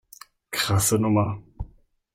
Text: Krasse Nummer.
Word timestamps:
Krasse 0.49 0.97
Nummer. 0.97 1.37